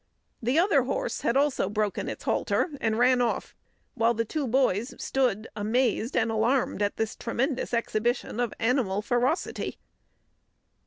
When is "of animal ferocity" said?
8.39-9.77